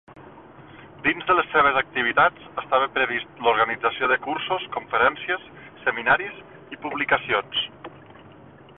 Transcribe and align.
Dins 1.07 1.27
de 1.31 1.35
les 1.39 1.51
seves 1.55 1.77
activitats 1.81 2.47
estava 2.63 2.89
previst 2.97 3.45
l'organització 3.47 4.11
de 4.13 4.19
cursos, 4.25 4.67
conferències, 4.79 5.47
seminaris 5.87 6.45
i 6.77 6.85
publicacions. 6.89 7.65